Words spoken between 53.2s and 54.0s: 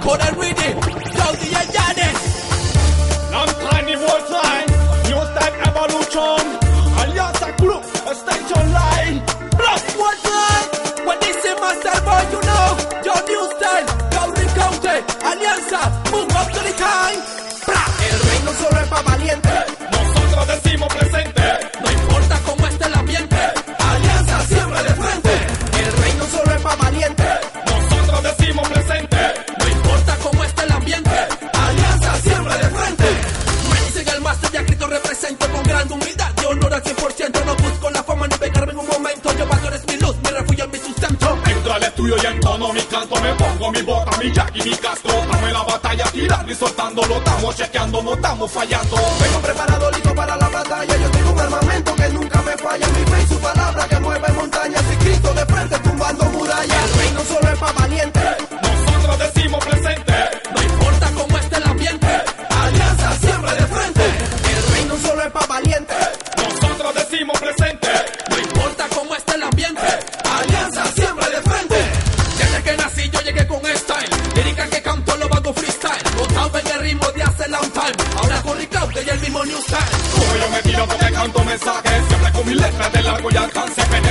y su palabra que